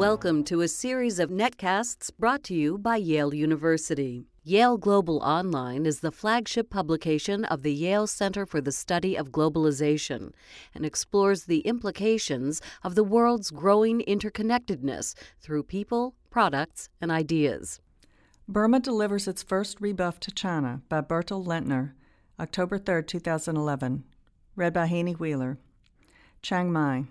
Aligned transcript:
Welcome 0.00 0.44
to 0.44 0.62
a 0.62 0.66
series 0.66 1.18
of 1.18 1.28
netcasts 1.28 2.10
brought 2.18 2.42
to 2.44 2.54
you 2.54 2.78
by 2.78 2.96
Yale 2.96 3.34
University. 3.34 4.24
Yale 4.42 4.78
Global 4.78 5.18
Online 5.18 5.84
is 5.84 6.00
the 6.00 6.10
flagship 6.10 6.70
publication 6.70 7.44
of 7.44 7.62
the 7.62 7.74
Yale 7.74 8.06
Center 8.06 8.46
for 8.46 8.62
the 8.62 8.72
Study 8.72 9.14
of 9.14 9.30
Globalization 9.30 10.32
and 10.74 10.86
explores 10.86 11.44
the 11.44 11.58
implications 11.58 12.62
of 12.82 12.94
the 12.94 13.04
world's 13.04 13.50
growing 13.50 14.00
interconnectedness 14.08 15.14
through 15.38 15.64
people, 15.64 16.14
products, 16.30 16.88
and 17.02 17.10
ideas. 17.10 17.78
Burma 18.48 18.80
delivers 18.80 19.28
its 19.28 19.42
first 19.42 19.82
rebuff 19.82 20.18
to 20.20 20.30
China 20.30 20.80
by 20.88 21.02
Bertil 21.02 21.44
Lintner, 21.44 21.92
October 22.40 22.78
3, 22.78 23.02
2011. 23.02 24.04
Read 24.56 24.72
by 24.72 24.86
Haney 24.86 25.12
Wheeler. 25.12 25.58
Chiang 26.40 26.72
Mai. 26.72 27.04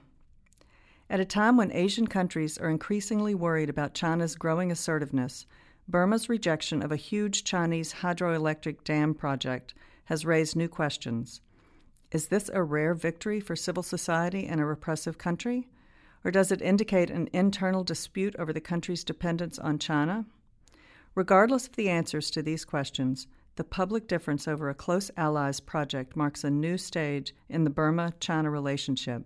At 1.12 1.20
a 1.20 1.26
time 1.26 1.58
when 1.58 1.72
Asian 1.72 2.06
countries 2.06 2.60
are 2.60 2.70
increasingly 2.70 3.34
worried 3.34 3.70
about 3.70 3.96
China's 3.96 4.36
growing 4.36 4.72
assertiveness, 4.72 5.48
Burma's 5.88 6.30
rejection 6.30 6.84
of 6.84 6.92
a 6.92 6.98
huge 6.98 7.44
Chinese 7.44 7.96
hydroelectric 8.02 8.84
dam 8.84 9.16
project 9.16 9.74
has 10.06 10.24
raised 10.24 10.56
new 10.56 10.68
questions. 10.68 11.42
Is 12.12 12.28
this 12.28 12.52
a 12.54 12.62
rare 12.62 12.94
victory 12.94 13.40
for 13.40 13.56
civil 13.56 13.82
society 13.82 14.46
in 14.46 14.60
a 14.60 14.66
repressive 14.68 15.18
country? 15.18 15.68
Or 16.24 16.30
does 16.30 16.52
it 16.52 16.62
indicate 16.62 17.10
an 17.10 17.28
internal 17.34 17.84
dispute 17.84 18.36
over 18.38 18.54
the 18.54 18.62
country's 18.62 19.04
dependence 19.04 19.58
on 19.58 19.80
China? 19.80 20.28
Regardless 21.16 21.66
of 21.66 21.76
the 21.76 21.90
answers 21.90 22.30
to 22.32 22.44
these 22.44 22.66
questions, 22.66 23.26
the 23.56 23.64
public 23.64 24.08
difference 24.08 24.48
over 24.48 24.70
a 24.70 24.76
close 24.76 25.10
ally's 25.18 25.60
project 25.60 26.16
marks 26.16 26.44
a 26.44 26.52
new 26.52 26.78
stage 26.78 27.34
in 27.50 27.64
the 27.64 27.72
Burma 27.72 28.14
China 28.20 28.52
relationship. 28.52 29.26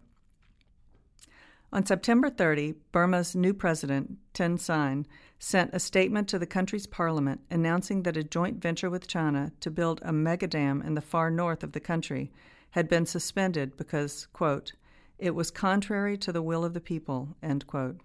On 1.73 1.83
September 1.83 2.29
30, 2.29 2.75
Burma's 2.91 3.35
new 3.35 3.52
president, 3.52 4.19
Thein 4.35 4.59
Sein, 4.59 5.07
sent 5.39 5.73
a 5.73 5.79
statement 5.79 6.27
to 6.27 6.38
the 6.38 6.45
country's 6.45 6.85
parliament 6.85 7.41
announcing 7.49 8.03
that 8.03 8.16
a 8.16 8.23
joint 8.23 8.61
venture 8.61 8.91
with 8.91 9.07
China 9.07 9.52
to 9.59 9.71
build 9.71 9.99
a 10.03 10.11
megadam 10.11 10.85
in 10.85 10.94
the 10.94 11.01
far 11.01 11.31
north 11.31 11.63
of 11.63 11.71
the 11.71 11.79
country 11.79 12.31
had 12.71 12.88
been 12.88 13.07
suspended 13.07 13.75
because, 13.75 14.27
quote, 14.33 14.73
it 15.17 15.33
was 15.33 15.49
contrary 15.49 16.16
to 16.16 16.31
the 16.31 16.44
will 16.44 16.63
of 16.63 16.75
the 16.75 16.79
people, 16.79 17.29
end 17.41 17.66
quote. 17.66 17.99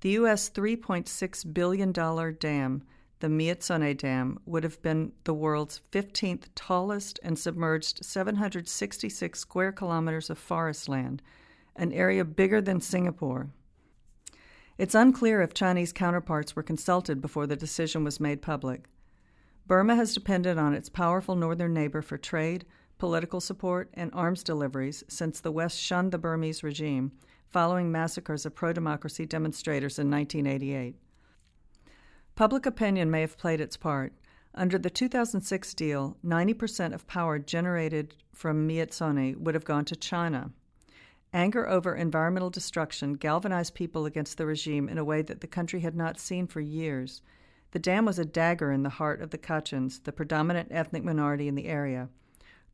The 0.00 0.10
U.S. 0.10 0.50
$3.6 0.50 1.54
billion 1.54 1.92
dam, 1.92 2.82
the 3.20 3.28
Myitsone 3.28 3.96
Dam, 3.96 4.40
would 4.44 4.64
have 4.64 4.82
been 4.82 5.12
the 5.22 5.34
world's 5.34 5.82
15th 5.92 6.46
tallest 6.56 7.20
and 7.22 7.38
submerged 7.38 8.04
766 8.04 9.38
square 9.38 9.70
kilometers 9.70 10.30
of 10.30 10.36
forest 10.36 10.88
land– 10.88 11.22
an 11.80 11.92
area 11.92 12.24
bigger 12.24 12.60
than 12.60 12.80
Singapore. 12.80 13.48
It's 14.76 14.94
unclear 14.94 15.40
if 15.40 15.54
Chinese 15.54 15.92
counterparts 15.92 16.54
were 16.54 16.62
consulted 16.62 17.20
before 17.22 17.46
the 17.46 17.56
decision 17.56 18.04
was 18.04 18.20
made 18.20 18.42
public. 18.42 18.84
Burma 19.66 19.96
has 19.96 20.12
depended 20.14 20.58
on 20.58 20.74
its 20.74 20.90
powerful 20.90 21.34
northern 21.34 21.72
neighbor 21.72 22.02
for 22.02 22.18
trade, 22.18 22.66
political 22.98 23.40
support, 23.40 23.90
and 23.94 24.10
arms 24.12 24.42
deliveries 24.42 25.02
since 25.08 25.40
the 25.40 25.50
West 25.50 25.80
shunned 25.80 26.12
the 26.12 26.18
Burmese 26.18 26.62
regime 26.62 27.12
following 27.48 27.90
massacres 27.90 28.44
of 28.44 28.54
pro 28.54 28.72
democracy 28.72 29.24
demonstrators 29.26 29.98
in 29.98 30.10
1988. 30.10 30.96
Public 32.34 32.66
opinion 32.66 33.10
may 33.10 33.22
have 33.22 33.38
played 33.38 33.60
its 33.60 33.76
part. 33.76 34.12
Under 34.54 34.78
the 34.78 34.90
2006 34.90 35.74
deal, 35.74 36.16
90% 36.24 36.94
of 36.94 37.06
power 37.06 37.38
generated 37.38 38.16
from 38.32 38.68
Myitsone 38.68 39.36
would 39.38 39.54
have 39.54 39.64
gone 39.64 39.84
to 39.86 39.96
China. 39.96 40.50
Anger 41.32 41.68
over 41.68 41.94
environmental 41.94 42.50
destruction 42.50 43.12
galvanized 43.12 43.74
people 43.74 44.04
against 44.04 44.36
the 44.36 44.46
regime 44.46 44.88
in 44.88 44.98
a 44.98 45.04
way 45.04 45.22
that 45.22 45.40
the 45.40 45.46
country 45.46 45.80
had 45.80 45.94
not 45.94 46.18
seen 46.18 46.48
for 46.48 46.60
years. 46.60 47.22
The 47.70 47.78
dam 47.78 48.04
was 48.04 48.18
a 48.18 48.24
dagger 48.24 48.72
in 48.72 48.82
the 48.82 48.88
heart 48.88 49.20
of 49.20 49.30
the 49.30 49.38
Kachins, 49.38 50.02
the 50.02 50.12
predominant 50.12 50.72
ethnic 50.72 51.04
minority 51.04 51.46
in 51.46 51.54
the 51.54 51.68
area. 51.68 52.08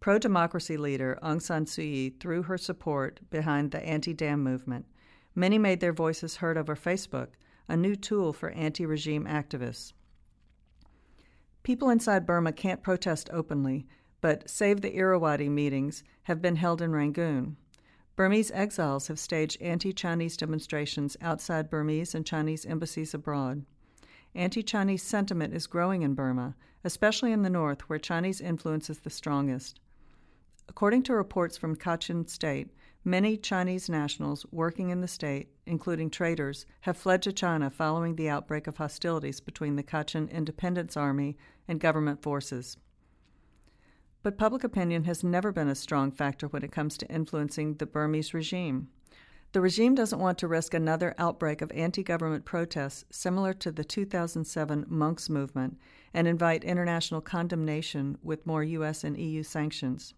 Pro 0.01 0.19
democracy 0.19 0.79
leader 0.79 1.19
Aung 1.23 1.43
San 1.43 1.67
Suu 1.67 1.83
Kyi 1.83 2.11
threw 2.19 2.43
her 2.45 2.57
support 2.57 3.21
behind 3.29 3.73
the 3.73 3.85
anti 3.85 4.15
dam 4.15 4.43
movement. 4.43 4.87
Many 5.35 5.59
made 5.59 5.81
their 5.81 5.93
voices 5.93 6.37
heard 6.37 6.57
over 6.57 6.75
Facebook, 6.75 7.29
a 7.69 7.77
new 7.77 7.95
tool 7.95 8.33
for 8.33 8.51
anti 8.51 8.87
regime 8.87 9.27
activists. 9.27 9.93
People 11.63 11.91
inside 11.91 12.25
Burma 12.25 12.53
can't 12.53 12.83
protest 12.83 13.29
openly, 13.33 13.87
but 14.23 14.49
Save 14.49 14.81
the 14.81 14.97
Irrawaddy 14.97 15.51
meetings 15.51 16.05
have 16.23 16.41
been 16.41 16.57
held 16.57 16.81
in 16.81 16.93
Rangoon. 16.93 17.57
Burmese 18.17 18.51
exiles 18.53 19.09
have 19.09 19.19
staged 19.19 19.61
anti 19.61 19.93
Chinese 19.93 20.39
demonstrations 20.39 21.19
outside 21.21 21.69
Burmese 21.69 22.15
and 22.15 22.25
Chinese 22.25 22.65
embassies 22.65 23.13
abroad. 23.13 23.67
Anti 24.35 24.63
Chinese 24.63 25.03
sentiment 25.03 25.53
is 25.53 25.67
growing 25.67 26.01
in 26.01 26.15
Burma, 26.15 26.57
especially 26.83 27.31
in 27.31 27.43
the 27.43 27.51
north, 27.51 27.83
where 27.83 27.99
Chinese 27.99 28.41
influence 28.41 28.89
is 28.89 29.01
the 29.01 29.11
strongest. 29.11 29.81
According 30.67 31.03
to 31.05 31.15
reports 31.15 31.59
from 31.59 31.77
Kachin 31.77 32.27
State, 32.27 32.71
many 33.05 33.37
Chinese 33.37 33.91
nationals 33.91 34.47
working 34.51 34.89
in 34.89 35.03
the 35.03 35.09
state, 35.09 35.51
including 35.67 36.09
traders, 36.09 36.65
have 36.81 36.97
fled 36.97 37.21
to 37.21 37.35
China 37.35 37.69
following 37.69 38.17
the 38.17 38.31
outbreak 38.31 38.67
of 38.67 38.79
hostilities 38.79 39.41
between 39.41 39.77
the 39.77 39.83
Kachin 39.83 40.31
Independence 40.31 40.97
Army 40.97 41.37
and 41.69 41.81
government 41.81 42.23
forces. 42.23 42.79
But 44.27 44.39
public 44.39 44.65
opinion 44.65 45.05
has 45.05 45.23
never 45.23 45.53
been 45.53 45.69
a 45.69 45.77
strong 45.77 46.11
factor 46.11 46.49
when 46.49 46.65
it 46.65 46.73
comes 46.73 46.99
to 46.99 47.07
influencing 47.07 47.75
the 47.75 47.87
Burmese 47.87 48.35
regime. 48.35 48.89
The 49.53 49.61
regime 49.61 49.95
doesn't 49.95 50.19
want 50.19 50.37
to 50.39 50.49
risk 50.49 50.75
another 50.75 51.15
outbreak 51.17 51.63
of 51.63 51.71
anti 51.71 52.03
government 52.03 52.45
protests 52.45 53.05
similar 53.09 53.53
to 53.53 53.71
the 53.71 53.85
2007 53.85 54.87
monks 54.89 55.31
movement 55.31 55.79
and 56.13 56.27
invite 56.27 56.65
international 56.65 57.21
condemnation 57.21 58.19
with 58.21 58.45
more 58.45 58.65
U.S. 58.65 59.05
and 59.05 59.17
EU 59.17 59.45
sanctions. 59.45 60.13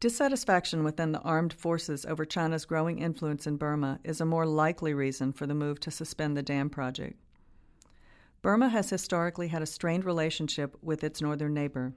Dissatisfaction 0.00 0.82
within 0.82 1.12
the 1.12 1.20
armed 1.20 1.52
forces 1.52 2.06
over 2.06 2.24
China's 2.24 2.64
growing 2.64 2.98
influence 2.98 3.46
in 3.46 3.58
Burma 3.58 4.00
is 4.04 4.22
a 4.22 4.24
more 4.24 4.46
likely 4.46 4.94
reason 4.94 5.34
for 5.34 5.46
the 5.46 5.52
move 5.52 5.80
to 5.80 5.90
suspend 5.90 6.34
the 6.34 6.42
dam 6.42 6.70
project. 6.70 7.20
Burma 8.40 8.70
has 8.70 8.88
historically 8.88 9.48
had 9.48 9.60
a 9.60 9.66
strained 9.66 10.06
relationship 10.06 10.78
with 10.80 11.04
its 11.04 11.20
northern 11.20 11.52
neighbor. 11.52 11.92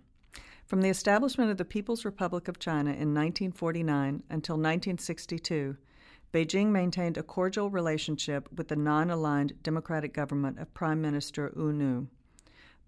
From 0.68 0.82
the 0.82 0.90
establishment 0.90 1.50
of 1.50 1.56
the 1.56 1.64
People's 1.64 2.04
Republic 2.04 2.50
of 2.50 2.60
China 2.60 2.90
in 2.90 3.14
1949 3.14 4.24
until 4.30 4.56
1962, 4.56 5.78
Beijing 6.34 6.72
maintained 6.72 7.18
a 7.18 7.24
cordial 7.24 7.70
relationship 7.70 8.50
with 8.54 8.68
the 8.68 8.76
non 8.76 9.10
aligned 9.10 9.64
democratic 9.64 10.14
government 10.14 10.60
of 10.60 10.74
Prime 10.74 11.02
Minister 11.02 11.54
U 11.56 11.72
Nu. 11.72 12.08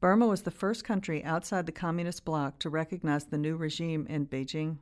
Burma 0.02 0.28
was 0.28 0.42
the 0.42 0.52
first 0.52 0.84
country 0.84 1.24
outside 1.24 1.66
the 1.66 1.72
communist 1.72 2.26
bloc 2.26 2.60
to 2.60 2.70
recognize 2.70 3.24
the 3.24 3.38
new 3.38 3.56
regime 3.56 4.06
in 4.10 4.28
Beijing. 4.28 4.80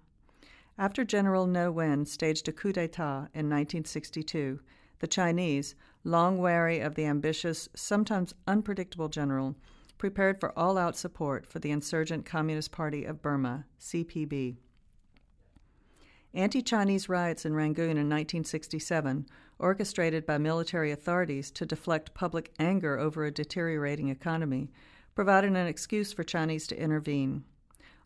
After 0.76 1.04
General 1.04 1.46
Ne 1.46 1.68
Win 1.68 2.04
staged 2.04 2.48
a 2.48 2.52
coup 2.52 2.74
d'etat 2.74 3.30
in 3.32 3.48
1962, 3.48 4.60
the 4.98 5.08
Chinese, 5.08 5.76
long 6.04 6.40
wary 6.40 6.80
of 6.80 6.96
the 6.96 7.06
ambitious, 7.06 7.70
sometimes 7.76 8.34
unpredictable 8.48 9.08
general, 9.08 9.56
prepared 9.98 10.40
for 10.40 10.58
all 10.58 10.78
out 10.78 10.96
support 10.96 11.46
for 11.46 11.60
the 11.60 11.72
insurgent 11.72 12.26
Communist 12.26 12.72
Party 12.72 13.04
of 13.04 13.22
Burma, 13.22 13.66
CPB. 13.80 14.58
Anti 16.34 16.62
Chinese 16.62 17.10
riots 17.10 17.46
in 17.46 17.56
Rangoon 17.56 17.92
in 17.92 18.10
1967, 18.10 19.28
orchestrated 19.58 20.26
by 20.26 20.38
military 20.38 20.92
authorities 20.92 21.50
to 21.52 21.66
deflect 21.66 22.14
public 22.14 22.52
anger 22.60 23.00
over 23.00 23.26
a 23.26 23.32
deteriorating 23.32 24.10
economy, 24.10 24.70
provided 25.16 25.50
an 25.50 25.68
excuse 25.68 26.14
for 26.14 26.24
Chinese 26.24 26.68
to 26.68 26.80
intervene. 26.80 27.44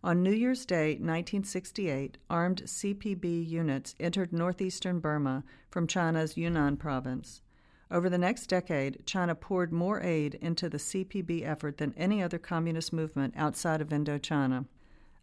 On 0.04 0.24
New 0.24 0.32
Year's 0.32 0.66
Day, 0.66 0.94
1968, 0.94 2.18
armed 2.30 2.64
CPB 2.64 3.48
units 3.48 3.96
entered 4.00 4.32
northeastern 4.32 5.00
Burma 5.00 5.44
from 5.70 5.86
China's 5.86 6.38
Yunnan 6.38 6.78
province. 6.78 7.42
Over 7.92 8.10
the 8.10 8.18
next 8.18 8.48
decade, 8.48 9.06
China 9.06 9.36
poured 9.36 9.74
more 9.74 10.02
aid 10.02 10.36
into 10.36 10.70
the 10.70 10.78
CPB 10.78 11.46
effort 11.46 11.78
than 11.78 11.94
any 11.98 12.24
other 12.24 12.40
communist 12.40 12.94
movement 12.94 13.34
outside 13.36 13.82
of 13.82 13.90
Indochina. 13.90 14.66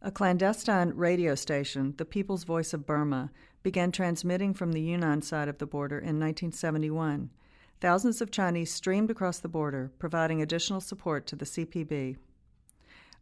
A 0.03 0.11
clandestine 0.11 0.93
radio 0.94 1.35
station, 1.35 1.94
the 1.97 2.05
People's 2.05 2.44
Voice 2.44 2.75
of 2.75 2.85
Burma, 2.85 3.31
began 3.62 3.91
transmitting 3.91 4.53
from 4.53 4.73
the 4.73 4.82
Yunnan 4.82 5.23
side 5.23 5.49
of 5.49 5.56
the 5.56 5.67
border 5.67 5.97
in 5.97 6.20
1971. 6.20 7.31
Thousands 7.81 8.20
of 8.20 8.31
Chinese 8.31 8.71
streamed 8.71 9.11
across 9.11 9.38
the 9.38 9.49
border, 9.49 9.91
providing 9.99 10.43
additional 10.43 10.82
support 10.82 11.26
to 11.26 11.37
the 11.37 11.47
CPB. 11.47 12.19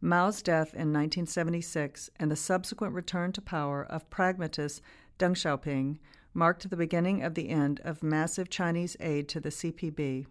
Mao's 0.01 0.41
death 0.41 0.73
in 0.73 0.91
1976 0.93 2.09
and 2.19 2.29
the 2.29 2.35
subsequent 2.35 2.93
return 2.93 3.31
to 3.31 3.41
power 3.41 3.83
of 3.83 4.09
pragmatist 4.09 4.81
Deng 5.17 5.31
Xiaoping 5.31 5.99
marked 6.37 6.69
the 6.69 6.77
beginning 6.77 7.23
of 7.23 7.33
the 7.33 7.49
end 7.49 7.81
of 7.83 8.03
massive 8.03 8.47
Chinese 8.47 8.95
aid 8.99 9.27
to 9.27 9.39
the 9.39 9.49
CPB. 9.49 10.27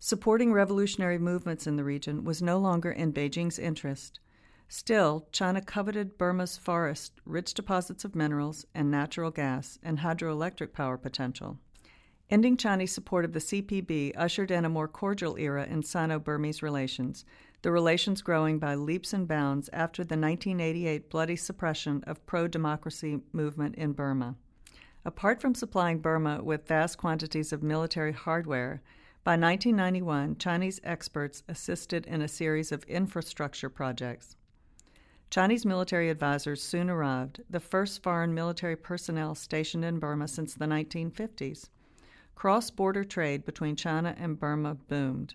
Supporting 0.00 0.52
revolutionary 0.52 1.18
movements 1.18 1.66
in 1.66 1.76
the 1.76 1.84
region 1.84 2.24
was 2.24 2.42
no 2.42 2.58
longer 2.58 2.90
in 2.90 3.12
Beijing's 3.12 3.58
interest. 3.58 4.18
Still, 4.68 5.28
China 5.30 5.62
coveted 5.62 6.18
Burma's 6.18 6.58
forest, 6.58 7.20
rich 7.24 7.54
deposits 7.54 8.04
of 8.04 8.16
minerals 8.16 8.66
and 8.74 8.90
natural 8.90 9.30
gas, 9.30 9.78
and 9.80 10.00
hydroelectric 10.00 10.72
power 10.72 10.98
potential. 10.98 11.58
Ending 12.30 12.56
Chinese 12.56 12.92
support 12.92 13.24
of 13.24 13.32
the 13.32 13.38
CPB 13.38 14.12
ushered 14.16 14.50
in 14.50 14.64
a 14.64 14.68
more 14.68 14.88
cordial 14.88 15.36
era 15.36 15.66
in 15.66 15.84
Sino 15.84 16.18
Burmese 16.18 16.62
relations, 16.62 17.24
the 17.62 17.70
relations 17.70 18.22
growing 18.22 18.58
by 18.58 18.74
leaps 18.74 19.12
and 19.12 19.28
bounds 19.28 19.70
after 19.72 20.02
the 20.02 20.16
1988 20.16 21.08
bloody 21.10 21.36
suppression 21.36 22.02
of 22.08 22.26
pro 22.26 22.48
democracy 22.48 23.20
movement 23.32 23.76
in 23.76 23.92
Burma. 23.92 24.34
Apart 25.06 25.40
from 25.40 25.54
supplying 25.54 25.98
Burma 25.98 26.42
with 26.42 26.66
vast 26.66 26.96
quantities 26.96 27.52
of 27.52 27.62
military 27.62 28.12
hardware, 28.12 28.80
by 29.22 29.32
1991, 29.32 30.36
Chinese 30.36 30.80
experts 30.82 31.42
assisted 31.46 32.06
in 32.06 32.22
a 32.22 32.28
series 32.28 32.72
of 32.72 32.84
infrastructure 32.84 33.68
projects. 33.68 34.36
Chinese 35.28 35.66
military 35.66 36.08
advisors 36.08 36.62
soon 36.62 36.88
arrived, 36.88 37.42
the 37.50 37.60
first 37.60 38.02
foreign 38.02 38.32
military 38.32 38.76
personnel 38.76 39.34
stationed 39.34 39.84
in 39.84 39.98
Burma 39.98 40.26
since 40.26 40.54
the 40.54 40.66
1950s. 40.66 41.68
Cross 42.34 42.70
border 42.70 43.04
trade 43.04 43.44
between 43.44 43.76
China 43.76 44.14
and 44.18 44.38
Burma 44.38 44.74
boomed. 44.74 45.34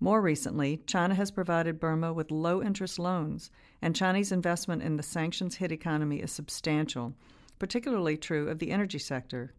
More 0.00 0.20
recently, 0.20 0.78
China 0.86 1.14
has 1.14 1.30
provided 1.30 1.78
Burma 1.78 2.12
with 2.12 2.30
low 2.30 2.62
interest 2.62 2.98
loans, 2.98 3.50
and 3.82 3.94
Chinese 3.94 4.32
investment 4.32 4.82
in 4.82 4.96
the 4.96 5.02
sanctions 5.02 5.56
hit 5.56 5.70
economy 5.70 6.20
is 6.20 6.32
substantial, 6.32 7.14
particularly 7.60 8.16
true 8.16 8.48
of 8.48 8.58
the 8.58 8.72
energy 8.72 8.98
sector. 8.98 9.54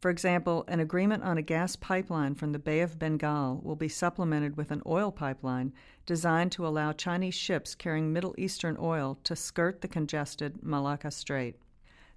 For 0.00 0.10
example, 0.10 0.64
an 0.66 0.80
agreement 0.80 1.22
on 1.22 1.38
a 1.38 1.42
gas 1.42 1.76
pipeline 1.76 2.34
from 2.34 2.50
the 2.50 2.58
Bay 2.58 2.80
of 2.80 2.98
Bengal 2.98 3.60
will 3.62 3.76
be 3.76 3.88
supplemented 3.88 4.56
with 4.56 4.72
an 4.72 4.82
oil 4.84 5.12
pipeline 5.12 5.72
designed 6.06 6.50
to 6.52 6.66
allow 6.66 6.90
Chinese 6.90 7.36
ships 7.36 7.76
carrying 7.76 8.12
Middle 8.12 8.34
Eastern 8.36 8.76
oil 8.80 9.16
to 9.22 9.36
skirt 9.36 9.80
the 9.80 9.86
congested 9.86 10.60
Malacca 10.64 11.12
Strait. 11.12 11.54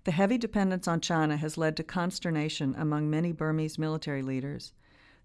The 0.05 0.11
heavy 0.11 0.39
dependence 0.39 0.87
on 0.87 0.99
China 0.99 1.37
has 1.37 1.59
led 1.59 1.77
to 1.77 1.83
consternation 1.83 2.73
among 2.75 3.07
many 3.09 3.31
Burmese 3.31 3.77
military 3.77 4.23
leaders. 4.23 4.73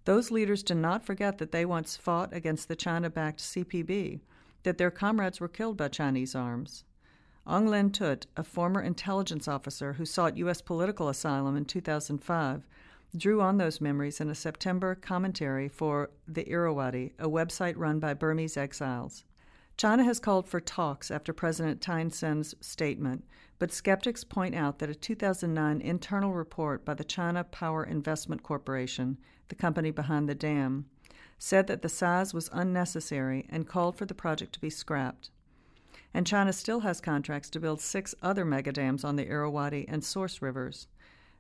Those 0.05 0.31
leaders 0.31 0.63
do 0.63 0.75
not 0.75 1.05
forget 1.05 1.39
that 1.39 1.53
they 1.53 1.65
once 1.65 1.97
fought 1.97 2.35
against 2.35 2.69
the 2.69 2.77
China 2.77 3.09
backed 3.09 3.41
CPB, 3.41 4.21
that 4.65 4.77
their 4.77 4.91
comrades 4.91 5.41
were 5.41 5.49
killed 5.49 5.79
by 5.79 5.89
Chinese 5.89 6.35
arms. 6.35 6.85
Aung 7.47 7.71
Lynn 7.71 7.91
Htut, 7.91 8.27
a 8.37 8.45
former 8.45 8.83
intelligence 8.83 9.49
officer 9.49 9.95
who 9.95 10.05
sought 10.05 10.37
U.S. 10.37 10.61
political 10.61 11.09
asylum 11.09 11.57
in 11.57 11.65
2005, 11.65 12.67
drew 13.17 13.41
on 13.41 13.57
those 13.57 13.81
memories 13.81 14.21
in 14.21 14.29
a 14.29 14.35
September 14.35 14.95
commentary 14.95 15.67
for 15.67 16.11
The 16.29 16.47
Irrawaddy, 16.49 17.15
a 17.19 17.29
website 17.29 17.75
run 17.79 17.99
by 17.99 18.13
Burmese 18.13 18.59
exiles. 18.59 19.25
China 19.79 20.05
has 20.05 20.21
called 20.21 20.47
for 20.47 20.61
talks 20.61 21.11
after 21.11 21.33
President 21.33 21.81
Thein 21.81 22.11
Sein's 22.11 22.55
statement, 22.61 23.25
but 23.59 23.73
skeptics 23.73 24.23
point 24.23 24.55
out 24.55 24.79
that 24.79 24.91
a 24.91 24.95
2009 24.95 25.81
internal 25.81 26.35
report 26.35 26.85
by 26.85 26.93
the 26.93 27.05
China 27.05 27.43
Power 27.43 27.83
Investment 27.83 28.43
Corporation, 28.43 29.17
the 29.49 29.55
company 29.55 29.91
behind 29.91 30.29
the 30.29 30.35
dam, 30.35 30.85
said 31.39 31.67
that 31.69 31.81
the 31.81 31.89
size 31.89 32.35
was 32.35 32.51
unnecessary 32.53 33.47
and 33.49 33.67
called 33.67 33.97
for 33.97 34.05
the 34.05 34.15
project 34.15 34.53
to 34.53 34.61
be 34.61 34.69
scrapped 34.69 35.31
and 36.13 36.27
China 36.27 36.53
still 36.53 36.81
has 36.81 37.01
contracts 37.01 37.51
to 37.51 37.61
build 37.61 37.81
six 37.81 38.15
other 38.23 38.45
megadams 38.45 39.05
on 39.05 39.17
the 39.17 39.29
Irrawaddy 39.29 39.87
and 39.89 40.05
Source 40.05 40.43
rivers. 40.43 40.89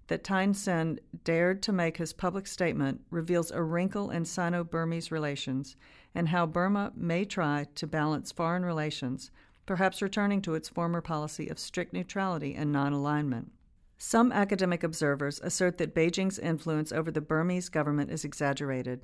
That 0.06 0.24
Thein 0.24 0.98
dared 1.24 1.62
to 1.62 1.72
make 1.72 1.96
his 1.96 2.12
public 2.12 2.46
statement 2.46 3.02
reveals 3.10 3.50
a 3.50 3.62
wrinkle 3.62 4.10
in 4.10 4.24
Sino 4.24 4.64
Burmese 4.64 5.12
relations 5.12 5.76
and 6.14 6.28
how 6.28 6.46
Burma 6.46 6.92
may 6.96 7.24
try 7.24 7.66
to 7.76 7.86
balance 7.86 8.32
foreign 8.32 8.64
relations, 8.64 9.30
perhaps 9.66 10.02
returning 10.02 10.42
to 10.42 10.54
its 10.54 10.68
former 10.68 11.00
policy 11.00 11.48
of 11.48 11.58
strict 11.58 11.92
neutrality 11.92 12.54
and 12.54 12.72
non 12.72 12.92
alignment. 12.92 13.52
Some 13.98 14.32
academic 14.32 14.82
observers 14.82 15.40
assert 15.40 15.78
that 15.78 15.94
Beijing's 15.94 16.38
influence 16.38 16.90
over 16.90 17.10
the 17.10 17.20
Burmese 17.20 17.68
government 17.68 18.10
is 18.10 18.24
exaggerated. 18.24 19.02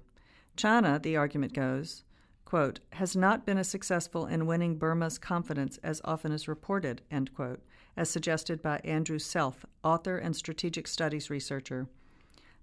China, 0.57 0.99
the 0.99 1.17
argument 1.17 1.53
goes, 1.53 2.03
quote, 2.47 2.81
has 2.93 3.15
not 3.15 3.45
been 3.45 3.59
as 3.59 3.69
successful 3.69 4.25
in 4.25 4.47
winning 4.47 4.79
Burma's 4.79 5.19
confidence 5.19 5.79
as 5.83 6.01
often 6.05 6.33
is 6.33 6.49
reported, 6.49 7.03
end 7.11 7.35
quote, 7.35 7.61
as 7.97 8.09
suggested 8.09 8.63
by 8.63 8.81
Andrew 8.85 9.19
Selth, 9.19 9.65
author 9.85 10.17
and 10.17 10.35
strategic 10.35 10.87
studies 10.87 11.29
researcher. 11.29 11.89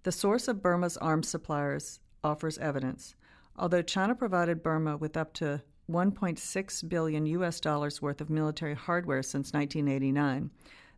The 0.03 0.11
source 0.11 0.47
of 0.47 0.61
Burma's 0.61 0.97
arms 0.97 1.27
suppliers 1.27 1.99
offers 2.23 2.57
evidence. 2.57 3.13
Although 3.57 3.81
China 3.81 4.15
provided 4.15 4.63
Burma 4.63 4.97
with 4.97 5.17
up 5.17 5.33
to 5.35 5.61
1.6 5.91 6.89
billion 6.89 7.25
US 7.25 7.59
dollars 7.59 8.01
worth 8.01 8.21
of 8.21 8.29
military 8.29 8.73
hardware 8.73 9.21
since 9.21 9.51
1989, 9.51 10.49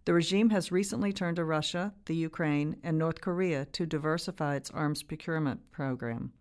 the 0.06 0.14
regime 0.14 0.52
has 0.52 0.72
recently 0.72 1.12
turned 1.12 1.38
to 1.38 1.44
Russia, 1.44 1.92
the 2.06 2.16
Ukraine, 2.16 2.78
and 2.84 3.00
North 3.00 3.20
Korea 3.20 3.66
to 3.66 3.88
diversify 3.88 4.56
its 4.56 4.70
arms 4.70 5.02
procurement 5.02 5.72
program. 5.72 6.32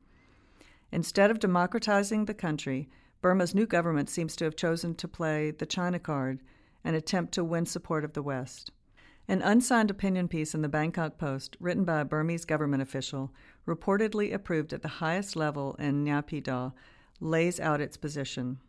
Instead 0.94 1.28
of 1.28 1.40
democratizing 1.40 2.24
the 2.24 2.32
country, 2.32 2.88
Burma's 3.20 3.52
new 3.52 3.66
government 3.66 4.08
seems 4.08 4.36
to 4.36 4.44
have 4.44 4.54
chosen 4.54 4.94
to 4.94 5.08
play 5.08 5.50
the 5.50 5.66
China 5.66 5.98
card 5.98 6.40
and 6.84 6.94
attempt 6.94 7.34
to 7.34 7.42
win 7.42 7.66
support 7.66 8.04
of 8.04 8.12
the 8.12 8.22
West. 8.22 8.70
An 9.26 9.42
unsigned 9.42 9.90
opinion 9.90 10.28
piece 10.28 10.54
in 10.54 10.62
the 10.62 10.68
Bangkok 10.68 11.18
Post, 11.18 11.56
written 11.58 11.82
by 11.82 11.98
a 11.98 12.04
Burmese 12.04 12.44
government 12.44 12.80
official, 12.80 13.32
reportedly 13.66 14.32
approved 14.32 14.72
at 14.72 14.82
the 14.82 15.02
highest 15.02 15.34
level 15.34 15.74
in 15.80 16.04
Naypyidaw, 16.04 16.72
lays 17.18 17.58
out 17.58 17.80
its 17.80 17.96
position. 17.96 18.60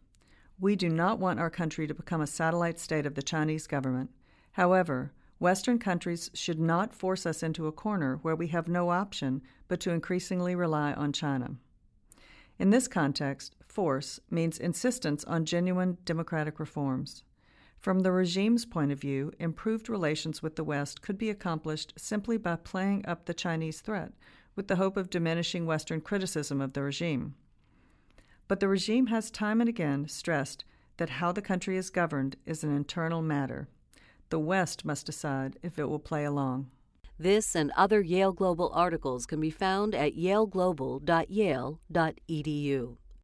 We 0.60 0.75
do 0.75 0.89
not 0.89 1.19
want 1.19 1.39
our 1.39 1.51
country 1.51 1.86
to 1.86 1.94
become 1.94 2.22
a 2.22 2.27
satellite 2.27 2.80
state 2.80 3.06
of 3.06 3.13
the 3.13 3.22
Chinese 3.22 3.68
government. 3.68 4.10
However, 4.54 5.13
Western 5.38 5.77
countries 5.77 6.31
should 6.33 6.60
not 6.60 6.92
force 6.92 7.27
us 7.27 7.44
into 7.44 7.68
a 7.68 7.72
corner 7.72 8.18
where 8.24 8.36
we 8.36 8.48
have 8.48 8.68
no 8.68 8.89
option 8.89 9.44
but 9.68 9.80
to 9.81 9.92
increasingly 9.92 10.56
rely 10.56 10.92
on 10.94 11.13
China. 11.13 11.57
In 12.57 12.69
this 12.69 12.87
context, 12.87 13.55
force 13.67 14.19
means 14.29 14.57
insistence 14.57 15.23
on 15.25 15.45
genuine 15.45 15.97
democratic 16.05 16.59
reforms. 16.59 17.23
From 17.77 17.99
the 17.99 18.11
regime's 18.11 18.65
point 18.65 18.91
of 18.91 18.99
view, 18.99 19.31
improved 19.39 19.89
relations 19.89 20.41
with 20.41 20.55
the 20.55 20.63
West 20.63 21.01
could 21.01 21.17
be 21.17 21.29
accomplished 21.29 21.93
simply 21.97 22.37
by 22.37 22.55
playing 22.55 23.05
up 23.05 23.25
the 23.25 23.33
Chinese 23.33 23.81
threat, 23.81 24.13
with 24.55 24.67
the 24.67 24.77
hope 24.77 24.95
of 24.95 25.09
diminishing 25.09 25.65
Western 25.65 26.01
criticism 26.01 26.61
of 26.61 26.73
the 26.73 26.81
regime. 26.81 27.35
But 28.47 28.59
the 28.59 28.67
regime 28.67 29.07
has 29.07 29.29
time 29.29 29.59
and 29.59 29.69
again 29.69 30.07
stressed 30.07 30.63
that 30.97 31.09
how 31.09 31.31
the 31.31 31.41
country 31.41 31.77
is 31.77 31.89
governed 31.89 32.37
is 32.45 32.63
an 32.63 32.73
internal 32.73 33.21
matter. 33.21 33.67
The 34.29 34.39
West 34.39 34.85
must 34.85 35.05
decide 35.05 35.59
if 35.61 35.77
it 35.77 35.89
will 35.89 35.99
play 35.99 36.24
along. 36.24 36.71
This 37.17 37.55
and 37.55 37.72
other 37.77 38.01
Yale 38.01 38.34
Global 38.34 38.69
articles 38.74 39.25
can 39.25 39.39
be 39.39 39.50
found 39.50 39.95
at 39.95 40.15
yaleglobal.yale.edu. 40.15 42.98